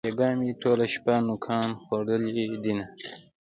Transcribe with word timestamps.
بېگاه 0.07 0.33
مې 0.39 0.51
ټوله 0.61 0.85
شپه 0.93 1.13
نوکان 1.27 1.69
خوړلې 1.83 2.45
دينه 2.63 2.85